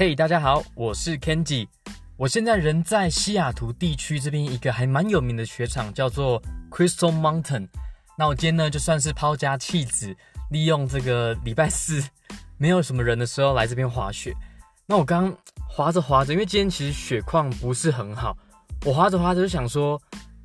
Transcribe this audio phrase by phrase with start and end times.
[0.00, 1.66] 嘿大家好，我是 Kenji，
[2.16, 6.40] 我现在人在西雅图地区这边一个还蛮有名的雪场，叫做
[6.70, 7.66] Crystal Mountain。
[8.16, 10.14] 那我今天呢，就算是抛家弃子，
[10.52, 12.00] 利用这个礼拜四
[12.58, 14.32] 没有什么人的时候来这边滑雪。
[14.86, 15.36] 那我刚
[15.68, 18.36] 滑着滑着，因为今天其实雪况不是很好，
[18.86, 20.00] 我滑着滑着就想说，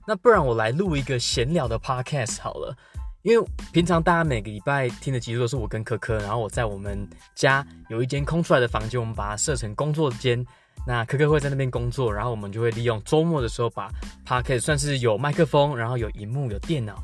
[0.07, 2.75] 那不然我来录一个闲聊的 Podcast 好了。
[3.23, 10.45] 因为平常大家每个礼拜听的集数都是我跟科科，然后我在我们家有一间空出来的房间，我们把它设成工作间。
[10.85, 13.89] 那科科会在那边工作，然后我们就会利用周末的时候把
[14.27, 17.01] Podcast 算是有麦克风，然后有荧幕、有电脑，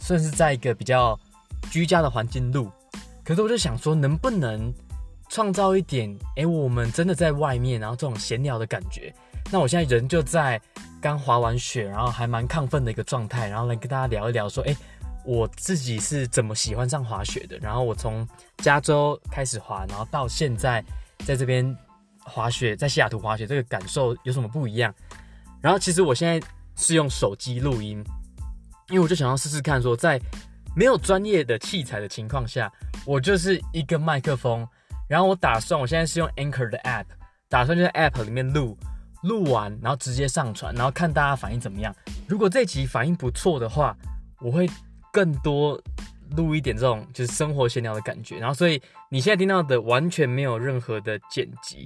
[0.00, 1.16] 算是在一个比较
[1.70, 2.68] 居家的环境录。
[3.22, 4.74] 可是我就想说，能不能
[5.28, 9.14] 创造一点，诶，我们真的在外面，然后这种闲聊的感觉。
[9.52, 10.60] 那我现在人就在
[11.00, 14.76] 刚滑完雪，然后还蛮亢奋的一个状态，然后来跟大家聊一聊，说，诶。
[15.24, 17.56] 我自己是怎么喜欢上滑雪的？
[17.58, 18.26] 然后我从
[18.58, 20.84] 加州开始滑，然后到现在
[21.24, 21.76] 在这边
[22.24, 24.92] 滑雪，在西雅图滑雪，这个感受有什么不一样？
[25.60, 28.04] 然后其实我现在是用手机录音，
[28.88, 30.20] 因为我就想要试试看，说在
[30.74, 32.72] 没有专业的器材的情况下，
[33.06, 34.66] 我就是一个麦克风，
[35.08, 37.06] 然后我打算我现在是用 Anchor 的 App，
[37.48, 38.76] 打算就在 App 里面录，
[39.22, 41.94] 录完然后直接上传，然后看大家反应怎么样。
[42.26, 43.96] 如果这集反应不错的话，
[44.40, 44.68] 我会。
[45.12, 45.80] 更多
[46.36, 51.80] 录一点这种就是生活闲聊的感觉，然后所以你现在听到的完全没有任何的剪辑，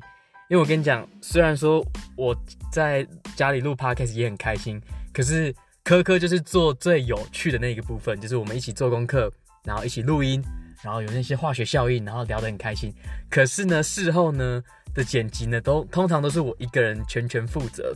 [0.49, 1.85] 因为我跟你讲，虽然说
[2.17, 2.35] 我
[2.71, 4.81] 在家里录 podcast 也很开心，
[5.13, 9.31] 可是科科就是做最有趣的那一个部分，就是我们一起做功课，
[9.65, 10.43] 然后一起录音，
[10.83, 12.95] 然后有那些化学效应，然后聊得很开心。
[13.29, 14.63] 可是呢，事后呢
[14.95, 17.93] 的剪辑呢，都通常都是我一个人全权负责。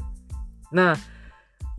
[0.72, 0.96] 那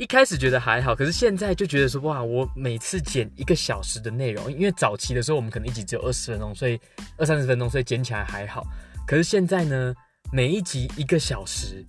[0.02, 6.82] 一开始觉得还好，可是现在就觉得说哇，我每次剪一个小时的内容，因为早期的时候我们可能一集只有二十分钟，所以
[7.18, 8.66] 二三十分钟，所以剪起来还好。
[9.06, 9.94] 可是现在呢，
[10.34, 11.86] 每一集一个小时，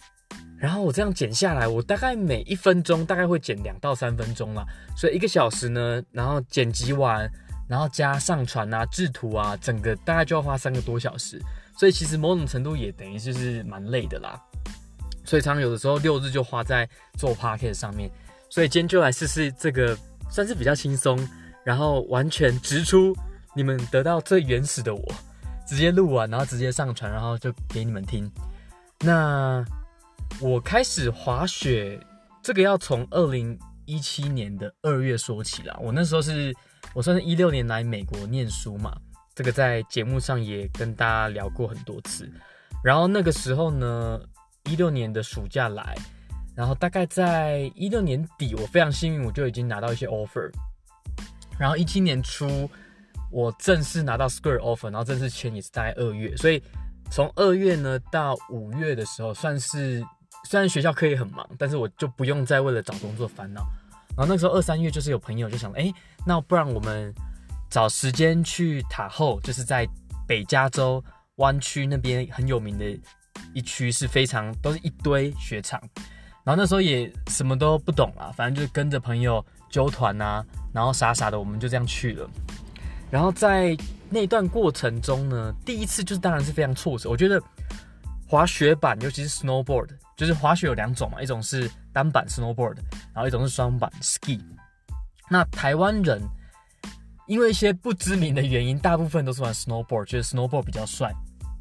[0.58, 4.62] 然后我这样剪下来，我大概每一分钟大概会剪两到三分钟啦，
[4.94, 7.26] 所以一个小时呢，然后剪辑完，
[7.66, 11.40] 然后加上传啊、制图啊，整个大概就要花三个多小时，
[11.78, 14.38] 所以其实某种程度也等于就是蛮累的啦。
[15.24, 18.10] 所以常常有的时候六日就花在做 podcast 上面，
[18.50, 19.96] 所以今天就来试试这个，
[20.28, 21.16] 算是比较轻松，
[21.64, 23.14] 然后完全直出
[23.54, 25.14] 你们得到最原始的我，
[25.66, 28.30] 直接录完，然后直接上传，然后就给你们听。
[29.00, 29.64] 那
[30.40, 31.98] 我开始滑雪，
[32.42, 33.56] 这个要从二零
[33.86, 35.78] 一七年的二月说起啦。
[35.80, 36.52] 我那时候是
[36.94, 38.92] 我算是一六年来美国念书嘛，
[39.34, 42.28] 这个在节目上也跟大家聊过很多次。
[42.82, 44.20] 然后那个时候呢。
[44.70, 45.94] 一六年的暑假来，
[46.54, 50.50] 然后大概在一六年底，我非常幸运，我就已经拿到一些 offer。
[51.58, 52.68] 然后一七年初，
[53.30, 56.36] 我正式拿到 Square offer，然后正式签也是大概二月。
[56.36, 56.62] 所以
[57.10, 60.04] 从二月呢到五月的时候，算是
[60.44, 63.66] 虽然学校课业很忙，但是我就不用再为了找工作烦恼。
[64.16, 65.92] 然后那时候二三月就是有朋友就想，哎，
[66.26, 67.14] 那不然我们
[67.68, 69.88] 找时间去塔后，就是在
[70.26, 71.02] 北加州
[71.36, 72.84] 湾区那边很有名的。
[73.54, 75.80] 一区是非常都是一堆雪场，
[76.44, 82.28] 然后那时候也什么都不懂啊，反正就是跟着朋友揪团啊，然后傻傻的我们就这样去了。
[83.10, 83.76] 然后在
[84.08, 87.10] 那段过程中呢，第一次就是当然是非常挫折。
[87.10, 87.42] 我觉得
[88.26, 92.76] 滑雪板，尤其是 snowboard，就是滑雪有两种嘛，一种是单板 snowboard，
[93.12, 94.40] 然后一种是双板 ski。
[95.28, 96.22] 那台湾人
[97.26, 101.12] 因为一些不知名的原因，大部分都是玩 snowboard，觉得 snowboard 比较帅。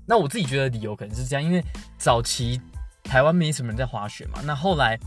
[0.05, 1.63] 那我自己觉得理由可能是这样，因为
[1.97, 2.59] 早期
[3.03, 4.41] 台湾没什么人在滑雪嘛。
[4.43, 4.99] 那后来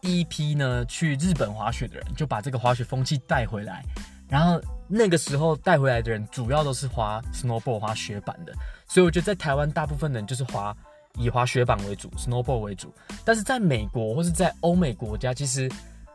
[0.00, 3.84] 第一批呢去日本滑雪的人，就把这个滑雪风气带回来。
[4.28, 8.52] 然后那个时候带回来的人，主要都是滑 snowboard 滑雪板的。
[8.86, 10.76] 所以我觉得在台湾大部分人就是滑
[11.18, 12.92] 以滑雪板为主，snowboard 为主。
[13.24, 15.70] 但是在美国或是在欧美国家，其实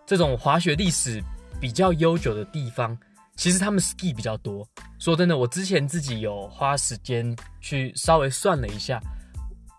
[0.05, 1.21] 这种滑雪历史
[1.59, 2.97] 比较悠久的地方。
[3.35, 4.67] 其实他们 ski 比较多。
[4.97, 9.01] 说真的，我之前自己有花时间去稍微算了一下，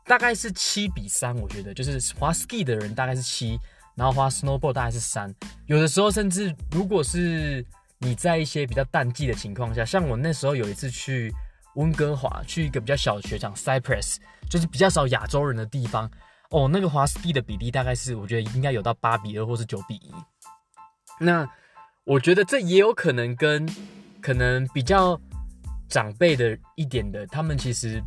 [0.04, 1.34] 大概是七比三。
[1.36, 3.58] 我觉得就是滑 ski 的人大概是七，
[3.94, 5.34] 然后滑 snowboard 大概是三。
[5.66, 7.64] 有的时候甚至如果是
[7.98, 11.32] 你在一些比较淡季的情况下，像我那时候有一次去
[11.76, 14.16] 温哥华，去一个比较小的雪场 Cypress，
[14.50, 16.10] 就是比较少亚洲人的地方。
[16.50, 20.12] 哦，那个滑 ski 的比例大概是我觉得应该有到八比二或是九比一。
[21.18, 21.48] 那
[22.06, 23.68] 我觉得这也有可能跟
[24.20, 25.20] 可能比较
[25.88, 28.00] 长辈的一点的，他们其实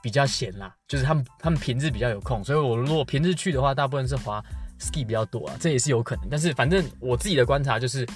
[0.00, 4.40] 比较闲啦，就是他们他们平日比较有空，所以我如果平日去的话，大部分是滑
[4.78, 6.28] ski 比较多啊，这也是有可能。
[6.30, 8.06] 但是反正我自己的观察就是，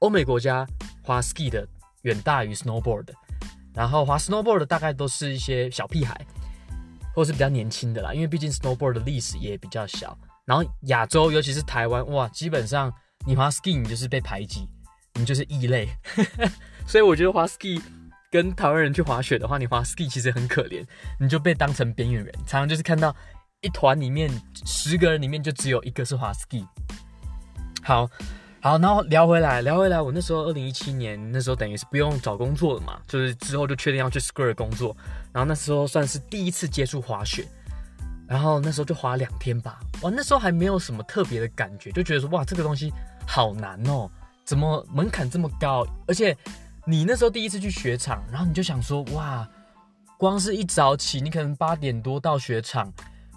[0.00, 0.66] 欧美国家
[1.02, 1.66] 滑 ski 的
[2.02, 3.06] 远大于 snowboard，
[3.72, 6.20] 然后滑 snowboard 的大概都是一些小屁孩。
[7.14, 10.18] 或是比较年轻的啦，因为毕竟 snowboard 的历史也比较小。
[10.44, 12.92] 然后亚洲，尤其是台湾，哇，基本上
[13.26, 14.68] 你滑 ski 你就是被排挤，
[15.14, 15.88] 你就是异类。
[16.86, 17.80] 所以我觉得滑 ski
[18.30, 20.84] 跟台湾人去滑雪的话，你滑 ski 其实很可怜，
[21.18, 23.14] 你就被当成边缘人，常常就是看到
[23.60, 24.30] 一团里面
[24.64, 26.66] 十个人里面就只有一个是滑 ski。
[27.82, 28.10] 好。
[28.60, 34.96] 好，然后聊回来，聊回来，我那时候二零一七年那时候等于是不用找工作了嘛，就是之后就确定要去 Square 工作，
[35.34, 37.46] 然后那时候算是第一次接触滑雪，
[38.26, 42.90] 然后那时候就滑两天吧，哇，那时候还没有什么特别的感觉，就觉得说哇，这个东西
[43.26, 44.10] 好难哦，
[44.44, 45.86] 怎么门槛这么高？
[46.06, 46.36] 而且
[46.86, 49.48] 你那时候第一次去雪场，然后你就想说哇，
[50.18, 52.92] 光是一早起，你可能八点多到雪场，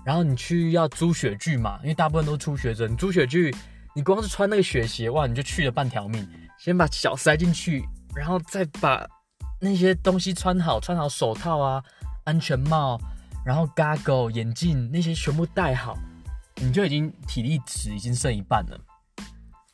[0.06, 3.56] 然后你去要租雪具嘛，因为大部分都是初学者，你租雪具。
[3.96, 6.30] 你光是穿那个雪鞋，哇，你就去了半条命。
[6.60, 7.84] 先把脚塞进去，
[8.16, 9.04] 然后再把
[9.60, 11.84] 那些东西穿好，穿好手套啊、
[12.24, 13.02] 安全帽，
[13.44, 15.98] 然后 goggle 眼镜那些全部戴好，
[16.58, 18.80] 你就已经体力值已经剩一半了。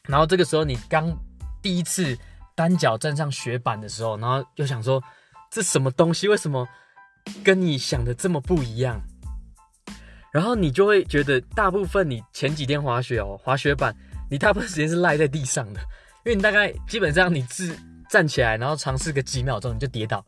[0.07, 1.15] 然后这个时候你刚
[1.61, 2.17] 第一次
[2.55, 5.01] 单脚站上雪板的时候，然后又想说，
[5.49, 6.27] 这什么东西？
[6.27, 6.67] 为什么
[7.43, 9.01] 跟你想的这么不一样？
[10.31, 13.95] 然后你就会觉得，大部分你前几天滑雪哦，滑雪板。
[14.31, 15.79] 你大部分时间是赖在地上的，
[16.25, 17.77] 因为你大概基本上你自
[18.09, 20.25] 站起来，然后尝试个几秒钟你就跌倒，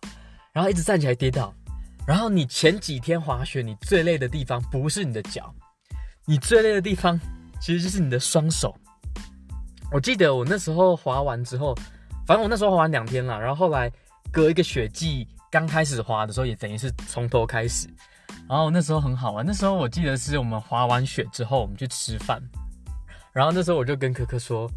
[0.53, 1.51] 然后一直站起来跌倒，
[2.05, 5.51] 然后你前几天滑雪你最累的地方不是你的脚，
[6.25, 7.19] 你最累的地方
[7.59, 8.77] 其实就是你的双手。
[9.91, 11.75] 我记得我那时候滑完之后，
[12.25, 13.91] 反正我那时候滑完两天了，然后后来
[14.31, 17.87] 隔一个雪季刚开始滑的时候，也等于是从头开始，
[18.49, 19.45] 然后那时候很好玩。
[19.45, 22.41] 那时候我记得是我们滑完雪之后，我们去吃饭。
[23.31, 24.69] 然后那时候我就跟可可说，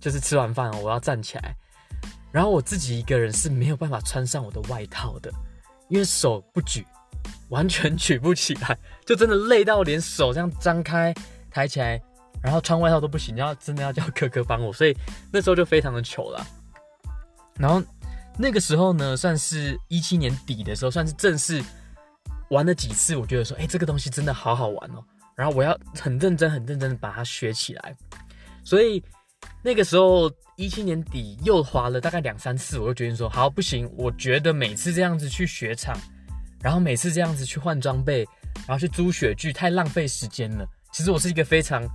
[0.00, 1.54] 就是吃完饭我要站起来，
[2.30, 5.30] 然后我自己一个人是没有办法穿上我的外套的，
[5.88, 6.86] 因为手不举，
[7.48, 11.14] 完全举不起来，就真的累到连手这样张开
[11.50, 11.98] 抬起来，
[12.42, 14.96] 然后穿外套都不行，要真的要叫可可帮我，所以
[15.32, 16.46] 那时候就非常的糗了。
[17.58, 17.82] 然后
[18.38, 21.62] 那个时候呢，算是一七年底的时候，算是正式
[22.50, 25.04] 玩了几次，我觉得说，哎，这个东西真的好好玩哦。
[25.34, 27.96] 然后我要很认真、很认真的把它学起来，
[28.64, 29.02] 所以
[29.62, 35.94] 那个时候一七年底又滑了大概两三次，我就决定说，好，不行，我觉得每次这样子去雪场，
[36.62, 38.26] 然后每次这样子去换装备，
[38.66, 40.66] 然后去租雪具，太浪费时间了。
[40.90, 41.86] 其实我是一个非常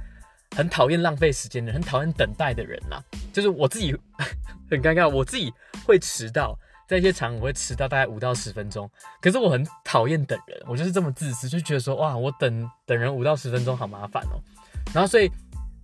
[0.56, 3.04] 很讨厌浪费时间的，很讨厌等待的人啦，
[3.34, 3.96] 就是我自己
[4.70, 5.52] 很尴尬，我自己
[5.86, 6.58] 会迟到。
[6.88, 8.90] 在一些场我会迟到大概五到十分钟，
[9.22, 14.36] 可是我很讨厌等人，我就是这么自私，就觉得说哇，我等等人五到十分钟好麻烦哦。
[14.94, 15.32] 然后所以，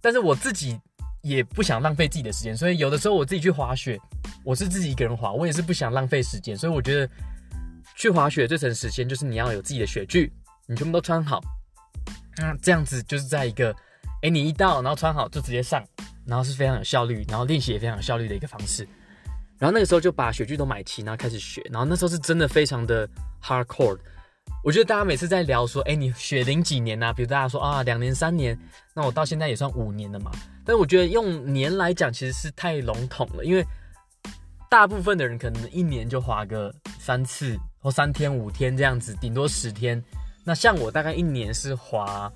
[0.02, 0.78] 但是我自己
[1.22, 3.98] 也不想浪费自己的时间，所以有的时候我自己去滑雪，
[4.44, 7.10] 我是自己一个人滑，我也是不想浪费时间，所以我觉得
[7.96, 10.30] 去滑雪最省时间就是你要有自己的雪具，
[10.66, 11.42] 你全部都穿好，
[12.36, 13.74] 那这样子就是在一个，
[14.22, 15.84] 哎，你一到然后穿好就直接上，
[16.26, 18.88] 然后是非常有效率，然后练习也非常有效率的一个方式。
[19.60, 21.62] 然后那个时候就把雪具都买齐，然后开始学。
[21.72, 23.08] 然后那时候是真的非常的
[23.42, 23.98] hardcore。
[24.64, 27.12] 我觉得大家每次在聊说，哎，你雪龄几年啊？
[27.12, 28.58] 比如大家说啊，两年、三年，
[28.94, 30.32] 那我到现在也算五年了嘛。
[30.66, 33.66] 但我觉得用年来讲其实是太笼统了，因为
[34.70, 40.04] 大部分的人可能一年就滑个三次或三天、五天这样子，顶多十天。
[40.44, 42.32] 那像我大概一年是滑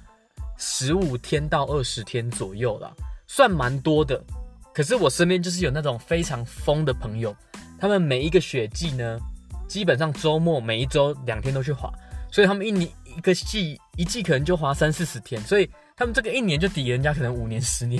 [0.63, 2.93] 十五天到二十天左右啦，
[3.25, 4.23] 算蛮多的。
[4.71, 7.35] 可是我身边就是有那种非常疯的朋友，
[7.79, 9.19] 他们每一个雪季呢，
[9.67, 11.91] 基本上周末每一周两天都去滑，
[12.31, 17.99] 所以他们一年一个季一季可能就滑三四十天，所以他们这个一年就抵人家可能五年十年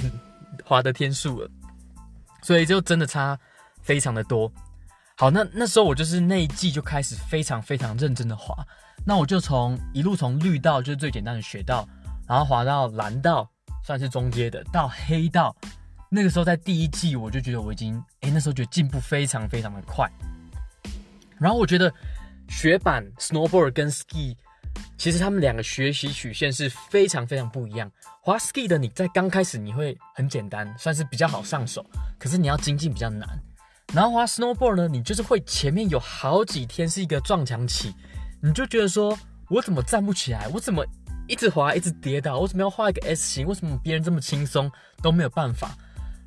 [0.64, 1.50] 滑的天数了，
[2.44, 3.38] 所以就真的差
[3.82, 4.50] 非常的多。
[5.18, 8.56] 好，那那时候我就是那一季就开始非常非常认真的滑，
[9.04, 11.88] 那我就从一路从绿道就是最简单的雪道，
[12.32, 13.46] 然后滑到蓝道
[13.84, 15.54] 算是中阶的，到黑道。
[16.10, 20.10] 那个时候在第一季，我就觉得我已经，哎，那时候觉得进步非常非常的快。
[21.38, 21.94] 然后我觉得
[22.48, 24.34] 雪板 snowboard 跟 ski，
[24.98, 27.92] 其实他们两个学习曲线是非常非常不一样。
[28.22, 31.86] 滑 ski 的你在刚开始你会很简单，算是比较好上手，
[32.18, 33.28] 可是你要精进比较难。
[33.94, 37.94] 然后滑 snowboard 呢，你就是会前面有好几天是一个撞墙期，
[38.42, 39.20] 你就觉得说
[39.50, 40.82] 我怎么站不起来，我怎么
[41.28, 45.76] 一直滑一直跌倒，为什么要画一个 S 型，为什么别人这么轻松都没有办法？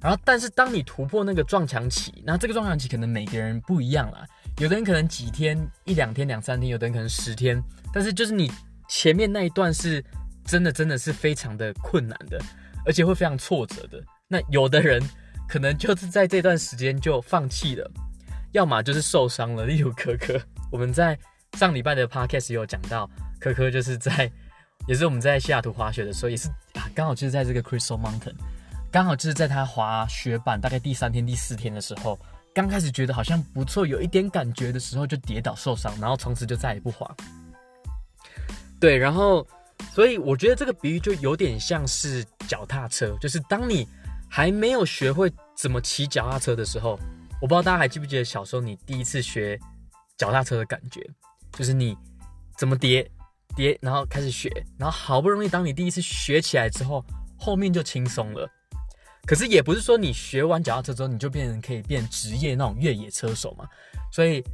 [0.00, 4.26] 然后，但是当你突破那个撞墙期，那这个撞墙期可能每个人不一样啦。
[4.58, 7.62] 有的人可能几天、一两天、两三天，有的人可能十天。
[7.92, 8.52] 但是就是你
[8.86, 10.04] 前面那一段是
[10.44, 12.38] 真的，真的是非常的困难的，
[12.84, 13.98] 而且会非常挫折的。
[14.28, 15.02] 那有的人
[15.48, 17.90] 可能就是在这段时间就放弃了，
[18.52, 19.64] 要么就是受伤了。
[19.64, 20.38] 例如可可，
[20.70, 21.18] 我们在
[21.54, 23.08] 上礼拜的 podcast 有讲到，
[23.40, 24.30] 可可就是在，
[24.86, 28.34] 也是我们在西雅图滑雪的时候，也是啊，刚好就是在这个 Crystal Mountain，
[28.90, 32.18] 刚好就是在他滑雪板大概第三天、第四天的时候，
[32.54, 37.10] 刚开始觉得好像不错，有一点感觉的时候就跌倒受伤，然后从此就再也不滑。
[38.78, 39.46] 对，然后
[39.92, 43.88] 所以我觉得这个比喻就有点像是脚踏车，就是当你
[44.28, 46.98] 还没有学会怎么骑脚踏车的时候，
[47.40, 49.58] 我不知道大家还记不记得小时候你第一次学
[50.18, 51.00] 脚踏车的感觉，
[51.52, 51.96] 就是你
[52.58, 53.10] 怎么跌
[53.56, 57.04] 跌，然后开始学，然后好不容易当你第一次学起来之后，
[57.38, 58.48] 后面就轻松了。
[59.26, 63.66] 可是也不是说你学完脚踏车之后你就变成可以变职业那种越野车手嘛。
[64.12, 64.44] 所以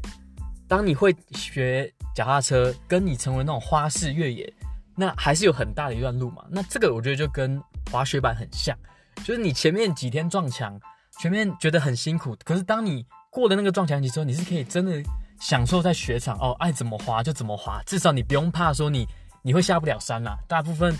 [0.68, 4.52] 当你会学脚踏车，跟你成为那种花式越野，
[4.94, 6.44] 那还是有很大的一段路嘛。
[6.48, 8.76] 那这个我觉得就跟滑雪板很像。
[9.24, 10.80] 就是你前面几天撞墙，
[11.20, 15.02] 前面觉得很辛苦，可是当你过了那个撞墙期之后，你是可以真的
[15.40, 19.08] 享受在雪场哦，爱怎么滑就怎么滑，至少你不用怕说你
[19.42, 20.38] 你会下不了山啦。
[20.46, 20.94] 大部分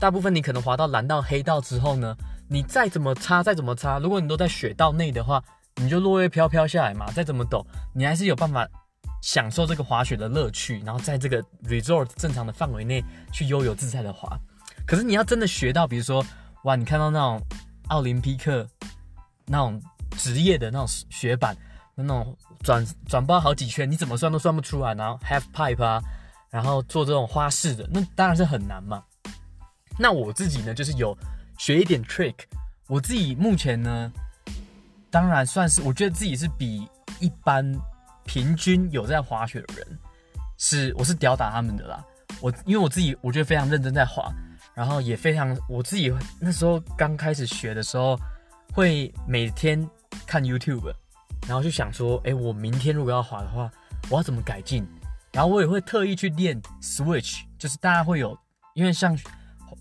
[0.00, 2.16] 大部分你可能滑到蓝道黑道之后呢，
[2.48, 5.42] 你再怎么擦再怎么擦，如果你都在雪道内的话，
[5.76, 8.66] 你就落叶飘飘下来嘛，再怎么抖，你还是有办法
[9.20, 14.38] 享受这个滑雪的乐趣，然后在这个 resort 正常的范围内去悠游自在的滑。
[14.86, 16.24] 可是你要真的学到，比如说。
[16.64, 17.38] 哇，你看到那种
[17.88, 18.66] 奥林匹克
[19.44, 19.78] 那种
[20.16, 21.54] 职业的那种雪板，
[22.02, 24.94] 那种转转包好几圈，你怎么算都算不出来。
[24.94, 26.02] 然后 half pipe 啊，
[26.50, 29.02] 然后做这种花式的，那当然是很难嘛。
[29.98, 31.16] 那我自己呢，就是有
[31.58, 32.34] 学一点 trick。
[32.88, 34.12] 我自己目前呢，
[35.10, 36.88] 当然算是我觉得自己是比
[37.20, 37.64] 一般
[38.24, 39.98] 平均有在滑雪的人，
[40.58, 42.04] 是我是吊打他们的啦。
[42.40, 44.32] 我因为我自己我觉得非常认真在滑。
[44.74, 48.18] 然后也非常，我自己那时候刚开始学的时候，
[48.72, 49.88] 会每天
[50.26, 50.92] 看 YouTube，
[51.46, 53.70] 然后就想说，哎，我明天如果要滑的话，
[54.10, 54.86] 我要怎么改进？
[55.32, 58.36] 然后我也会特意去练 Switch，就是大家会有，
[58.74, 59.18] 因为像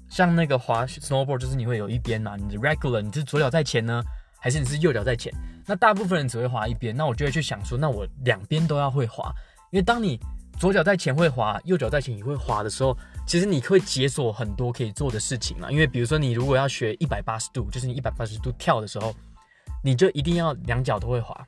[0.09, 4.03] 像那个滑 Snowboard，就是你会有一边嘛，你的 Regular，你是左脚在前呢，
[4.39, 5.33] 还是你是右脚在前？
[5.65, 9.33] 那大部分人只会滑一边，那我就会去想说，那我两边都要会滑，
[9.71, 10.19] 因为当你
[10.59, 12.97] 左脚在前会滑，右脚在前也会滑的时候。
[13.25, 19.15] 其实你会解锁很多可以做的事情嘛，因为比如说你如果要学一百八十度，就是你一百八十度跳的时候，
[19.83, 21.39] 你就一定要两脚都会滑。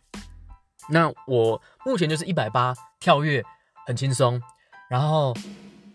[0.88, 3.44] 那我目前就是一百八跳跃
[3.88, 4.40] 很轻松，
[4.88, 5.36] 然后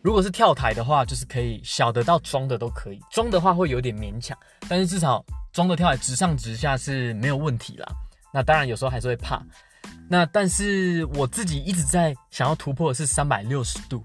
[0.03, 4.37] 如果是跳台的话，就是可以小的到中的都可以，中的话会有点勉强，
[4.69, 7.87] 但是至少中的跳台直上直下是没有问题啦。
[8.33, 9.41] 那当然有时候还是会怕，
[10.09, 14.03] 那但是我自己一直在想要突破的是三百六十度。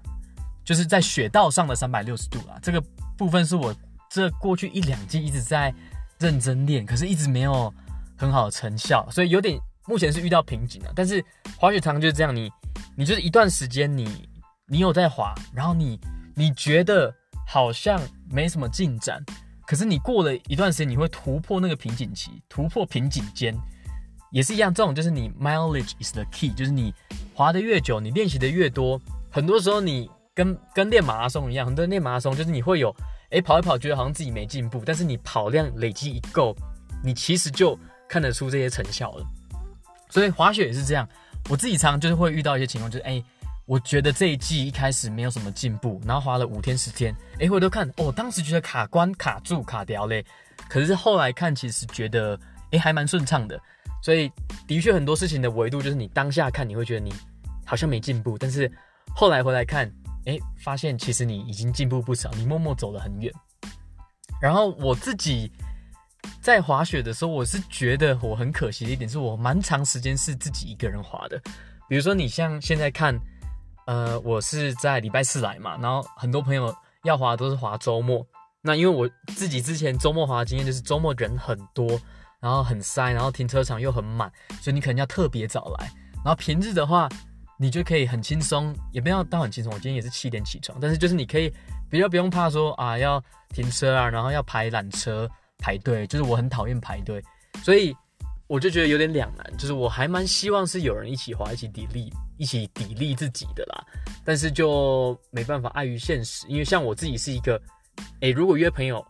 [0.64, 2.82] 就是在雪道上的三百六十度啦，这个
[3.16, 3.72] 部分是我
[4.10, 5.72] 这过去一两季一直在
[6.18, 7.72] 认真练，可是一直没有
[8.16, 10.92] 很好的成效，所以有点目前是遇到瓶颈了。
[10.94, 11.24] 但是
[11.58, 12.50] 滑雪场就是这样，你
[12.96, 14.28] 你就是一段时间你
[14.66, 16.00] 你有在滑，然后你
[16.34, 17.14] 你觉得
[17.46, 19.24] 好像没什么进展，
[19.66, 23.54] 可是你过了一段时间你会突破那个瓶颈期，突破瓶颈间
[24.32, 24.72] 也是一样。
[24.72, 26.92] 这种就是你 mileage is the key，就是你
[27.34, 30.10] 滑得越久，你练习的越多，很多时候你。
[30.36, 32.94] 跟跟练马拉松一样，很多人练马拉松就是你会有，
[33.30, 36.54] 哎，跑一跑觉得好像自己没进步，但是你跑量累积一够，
[37.02, 37.74] 你其实就
[38.08, 39.26] 看得出这些成效了。
[40.08, 41.08] 所以滑雪也是这样，
[41.48, 43.22] 我自己常常就是会遇到一些情况，就是哎，
[43.64, 50.24] 我觉得这一季一开始没有什么进步，然后滑了五天十天，哎，回头看，哦，当时觉得卡关卡住卡掉嘞，
[50.68, 52.38] 可是后来看其实觉得，
[52.70, 53.60] 哎，还蛮顺畅的。
[54.02, 54.30] 所以
[54.66, 57.12] 的确很多事情的维度就是你当下看你会觉得你
[57.64, 58.70] 好像没进步，但是
[59.14, 59.92] 后来回来看。
[60.26, 63.32] 诶，发现其实你已经进步不少，你默默走了很远。
[64.42, 65.52] 然后我自己
[66.40, 71.40] 在滑雪的时候，我是觉得我很可惜的一点，是我蛮长时间是自己一个人滑的。
[71.88, 73.18] 比如说你像现在看，
[73.86, 78.26] 呃，我是在礼拜四来嘛，然后很多朋友要滑都是滑周末。
[78.62, 81.88] 那因为我自己之前周末滑的经验就是周末人很多，
[82.40, 84.30] 然后很塞，然后停车场又很满，
[84.60, 85.90] 所以你可能要特别早来。
[86.16, 87.08] 然后平日的话。
[87.58, 89.72] 你就可以很轻松，也不要到很轻松。
[89.72, 91.50] 我今天也是七点起床，但是就是你可以
[91.88, 93.18] 比较不用怕说啊要
[93.48, 95.26] 停车啊，然后要排缆车
[95.58, 97.22] 排队，就是我很讨厌排队，
[97.62, 97.94] 所以
[98.46, 99.56] 我就觉得有点两难。
[99.56, 103.84] 就是我还蛮希望是有人一起滑，一起砥砺，一起砥砺自己的啦。
[104.24, 107.60] 但是就没办法，碍于现实，因为像我自己是一个，
[108.20, 109.04] 诶，如果约朋友，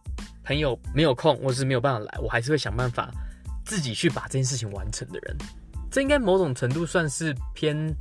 [0.45, 3.11] 朋友没有空或是没有办法来，我还是会想办法
[3.65, 5.37] 自己去把这件事情完成的人。
[5.91, 7.95] 这应该某种程度算是偏。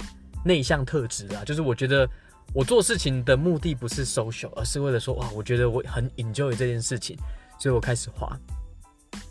[0.47, 2.07] 内向特质啊，就是我觉得
[2.53, 7.17] 我做事情的目的不是 social，而是为了说哇，我觉得我很 enjoy 这件事情，
[7.57, 8.37] 所以我开始滑。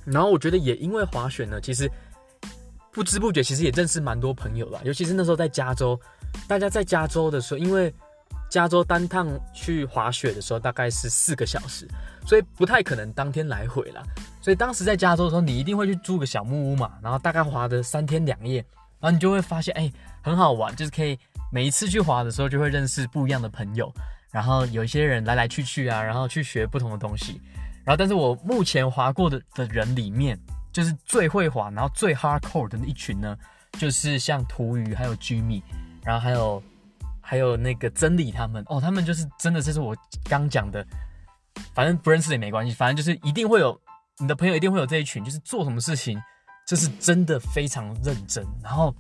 [0.04, 1.90] 然后我觉得也因为滑雪呢，其实
[2.92, 5.98] 不知不觉其实也认识蛮多朋友啦，尤其是那时候在加州，
[6.46, 7.92] 大家在加州的时候，因为
[8.50, 11.88] 加州单趟去滑雪的时候大概是四个小时，
[12.26, 14.02] 所以不太可能当天来回啦。
[14.40, 18.56] 所以当时在加州的时候，你一定会去租个小木屋嘛，然后大概滑的三天两夜，
[19.00, 19.90] 然后你就会发现，哎，
[20.22, 21.18] 很好玩，就是可以
[21.50, 23.90] 每一次去滑的时候就会认识不一样的朋友，
[24.30, 27.40] 然后有一些人来来去去啊，然后去学不同的东西。
[27.84, 30.38] 然后，但是我目前滑过的的人里面，
[30.72, 33.36] 就是最会滑，然后最 hardcore 的那一群呢，
[33.78, 35.62] 就是像图鱼还有 Jimmy，
[36.02, 36.62] 然后还有。
[37.26, 39.96] 还有那个真理他们哦，他们就是真的，这是我
[40.28, 40.86] 刚讲的，
[41.72, 43.80] 反正不认识也没关系，反正就是一定会有
[44.18, 46.22] 你的朋友，一定会有这一群，就是做什么事情
[46.66, 48.94] 就是真的非常认真，然后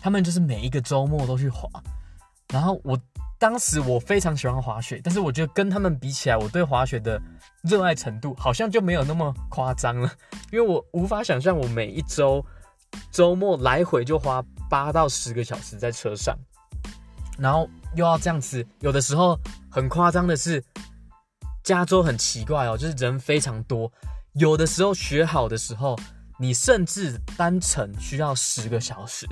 [0.00, 1.68] 他们就是每一个周末都去滑，
[2.52, 2.96] 然后我
[3.44, 7.20] 当时我非常喜欢滑雪，但是我觉得跟他们比起来，我对滑雪的
[7.62, 10.10] 热爱程度好像就没有那么夸张了，
[10.50, 12.42] 因为我无法想象我每一周
[13.10, 16.34] 周末来回就花八到十个小时在车上。
[17.38, 19.38] 然后又要这样子，有的时候
[19.70, 20.64] 很夸张的是，
[21.62, 23.92] 加州很奇怪哦，就是人非常多。
[24.36, 25.94] 有的时候雪好的时候，
[26.38, 29.28] 你甚至单程需要十个小时，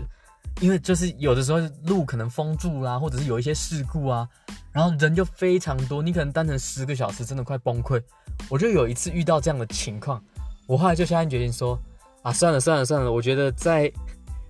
[0.61, 4.29] 因为就是有的时候路可能封住啦，或者是有一些事故啊，
[4.71, 8.03] 然后人就非常多，你可能单程十个小时真的快崩溃。
[8.49, 10.23] 我就有一次遇到这样的情况，
[10.67, 11.79] 我后来就下定决心说
[12.23, 13.93] 啊，算了算了算了，我觉得再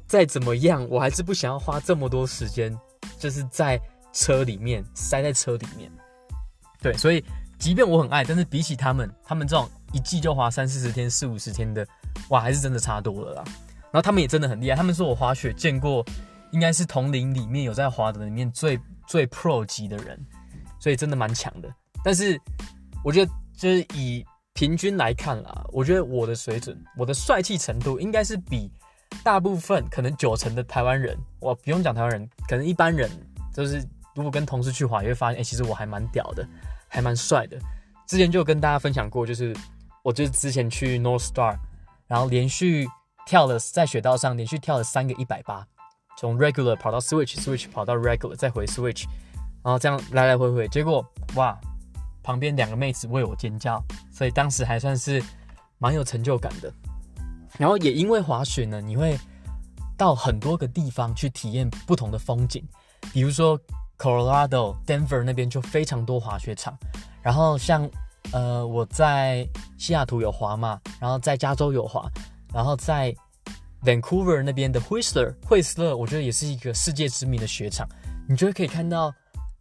[0.06, 2.76] 再怎么样，我还是不想要花这么多时间。
[3.18, 3.80] 就是在
[4.12, 5.88] 车里面塞在车里面，
[6.80, 7.24] 对，所以
[7.56, 11.86] 即便我很爱，但是比起他们，他们这种一季就花三四十天、四五十天的，
[12.30, 13.44] 哇，还是真的差多了啦。
[13.92, 16.04] 然后他们也真的很厉害，他们说我滑雪见过，
[16.50, 20.18] 应该是同龄里面有在滑的里面最最 pro 级的人，
[20.80, 21.68] 所以真的蛮强的。
[22.02, 22.40] 但是
[23.04, 28.70] 我觉得就是以平均来看啦，我觉得我的水准，我的帅气程度应该是比。
[29.22, 33.10] 大部分可能九成的台湾人，我不用讲台湾人，可能一般人
[33.52, 36.48] 就是如果跟同事去滑，也会发现，哎、其实我还蛮屌的，
[36.88, 37.58] 还蛮帅的。
[38.06, 39.54] 之前就跟大家分享过，就是
[40.02, 41.54] 我就是之前去 North Star，
[42.06, 42.88] 然后连续
[43.26, 45.66] 跳了在雪道上连续跳了三个一百八，
[46.18, 49.04] 从 Regular 跑到 Switch，Switch 跑到 Regular，再回 Switch，
[49.62, 51.04] 然后这样来来回回，结果
[51.34, 51.58] 哇，
[52.22, 53.82] 旁边两个妹子为我尖叫，
[54.12, 55.22] 所以当时还算是
[55.78, 56.72] 蛮有成就感的。
[57.58, 59.18] 然后也因为滑雪呢，你会
[59.96, 62.66] 到很多个地方去体验不同的风景，
[63.12, 63.58] 比如说
[63.98, 66.76] Colorado Denver 那边就非常多滑雪场。
[67.20, 67.88] 然后像
[68.32, 69.46] 呃我在
[69.78, 72.10] 西雅图有滑嘛，然后在加州有滑，
[72.52, 73.14] 然后在
[73.84, 77.88] Vancouver 那边的 Whistler 惠斯勒，我觉得也是一个世界知名的雪场。
[78.28, 79.12] 你就会可以看到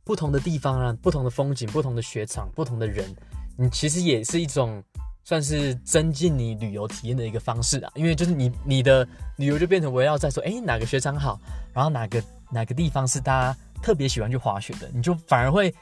[0.04, 3.16] 不同的地方啊，不同的风景，不同的雪场，不同的人，
[3.58, 4.84] 你其实也是一种。
[5.24, 11.40] 算是增进你旅游体验的一个方式啊，因为就是你你的旅游就变成围绕在说，哎，哪个雪场好，
[11.72, 15.74] 然后哪个哪个地方是大家特别喜欢去滑雪的，你就反而会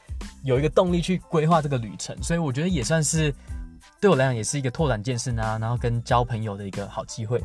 [0.44, 2.16] 有一个动力去规划这个旅程。
[2.22, 3.34] 所以我觉得也算是
[4.00, 7.42] 对我来讲也是一个拓展见识啊，然后跟交朋友的一个好机会。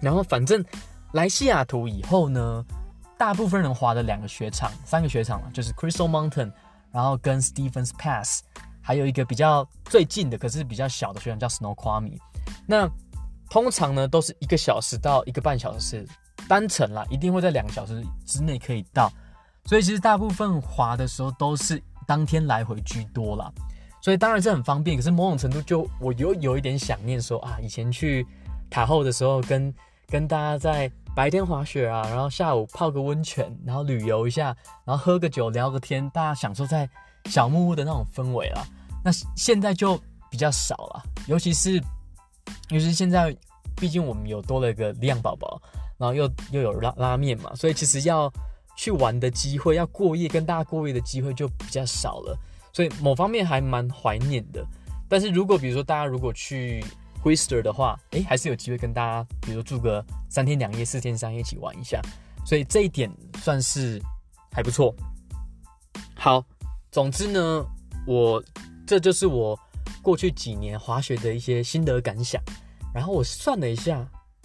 [0.00, 0.64] 然后反正
[1.12, 2.64] 来西雅图以后呢，
[3.16, 6.52] 大部分人滑的两个雪场，三个雪场就是 Crystal Mountain，
[6.92, 8.42] 然后跟 Stevens Pass。
[8.80, 12.18] 还有一个比较最近的，可是比较小的雪场叫 Snoqualmie。
[12.66, 12.88] 那
[13.50, 16.06] 通常呢都是一个小时到一个半小时
[16.48, 19.12] 单程啦，一定会在两个小时之内可以到。
[19.66, 23.52] 所以其实大部分滑的时候都是当天来回居多啦。
[24.00, 28.26] 所以当然是很方便，可是某种程度就我有有一点想念说啊，以前去
[28.70, 29.74] 塔后的时候跟
[30.06, 36.88] 跟大家在白天滑雪啊，然后下午泡个温泉，然后旅游一下，然后喝个酒聊个天，大家享受在
[37.24, 38.64] 小木屋的那种氛围啦。
[39.04, 39.98] 那现在就
[40.30, 41.76] 比较少了，尤其是，
[42.68, 43.34] 尤其是现在，
[43.76, 45.60] 毕竟我们有多了一个亮宝宝，
[45.96, 48.32] 然后又又有拉拉面嘛，所以其实要
[48.76, 52.38] 去玩的机会，要过夜跟大家过夜的机会就比较少了，
[52.72, 54.64] 所以某方面还蛮怀念的。
[55.08, 56.84] 但是如果比如说大家如果去
[57.24, 62.00] Whistler 的话，诶，还是有机会跟大家，比如说住个三天两夜、四天三夜一起玩一下，
[62.44, 64.00] 所以这一点算是
[64.52, 64.94] 还不错。
[66.14, 66.44] 好，
[66.90, 67.66] 总之呢，
[68.06, 68.42] 我。
[68.88, 69.54] 这就是我
[70.00, 72.42] 过去几年滑雪的一些心得感想。
[72.94, 73.98] 然后我算了一下，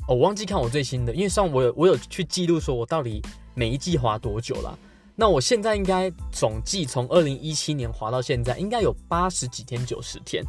[0.05, 3.21] 哦，我忘记看我最新的，因为算我有我有去记录说我到底
[3.55, 4.77] 每一季滑多久了。
[5.15, 10.43] 那我现在应该总计从二零一七年滑到现在，应该有八十几天、九十天，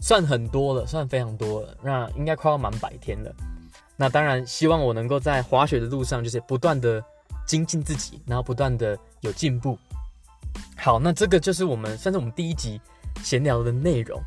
[0.00, 1.76] 算很多了，算非常多了。
[1.82, 3.34] 那应该快要满百天了。
[3.96, 7.02] 那当然希望我能够在滑雪的路上，就是不断的
[7.46, 9.78] 精进自己，然后不断的有进步。
[10.76, 12.80] 好，那这个就是我们算是我们第一集。
[13.24, 14.22] 闲聊的内容，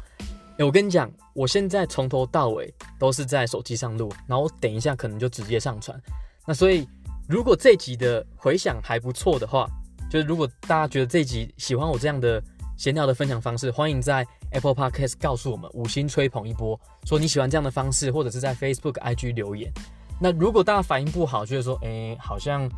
[0.60, 5.98] 我跟你讲，我现在从头到尾都是在手机上录，然后等一下可能就直接上传。
[6.46, 6.86] 那所以，
[7.30, 9.66] 如果这集的回响还不错的话，
[10.12, 12.44] 就是如果大家觉得这一集喜欢我这样的
[12.76, 19.72] 闲聊的分享方式，欢迎在 Apple Podcast 告诉我们五星吹捧一波，说你喜欢这样的方式，或者是在 Facebook IG 留言。
[20.20, 22.70] 那如果大家反应不好，就是说，哎，好像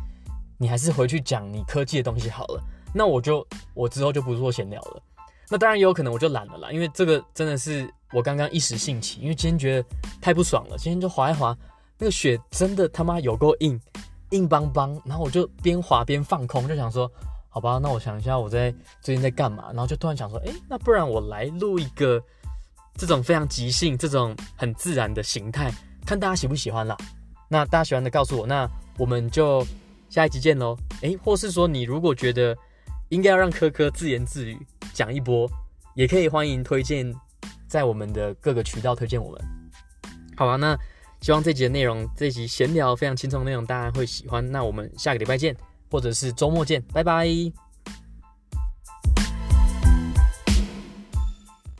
[0.58, 2.62] 你还是回去讲你科技的东西好了，
[2.94, 3.44] 那我就
[3.74, 5.02] 我之后就不做闲聊了。
[5.48, 9.88] 那当然也有可能我就懒了啦，因为这个真的是我刚刚一时兴起，因为今天觉得
[10.20, 11.56] 太不爽了，今天就滑一滑，
[11.98, 13.80] 那个雪真的他妈有够硬，
[14.34, 17.10] 硬邦邦，然后我就边滑边放空，就想说，
[17.48, 18.70] 好吧，那我想一下我在
[19.00, 22.22] 最近在干嘛，然后就突然想说，诶，那不然我来录一个
[22.96, 25.72] 这种非常即兴、这种很自然的形态，
[26.04, 26.96] 看大家喜不喜欢啦。
[27.48, 28.68] 那大家喜欢的告诉我，那
[28.98, 29.64] 我们就
[30.10, 30.76] 下一集见喽。
[31.02, 32.56] 诶，或是说你如果觉得
[33.10, 34.58] 应该要让柯柯自言自语。
[34.92, 35.50] 讲一波，
[35.96, 37.12] 也可以欢迎推荐，
[37.66, 39.40] 在我们的各个渠道推荐我们。
[40.36, 40.78] 好吧，那
[41.24, 44.46] 希望这集的内容，这集闲聊非常轻松的内容，大家会喜欢。
[44.52, 45.56] 那我们下个礼拜见，
[45.90, 47.63] 或者是周末见，拜拜。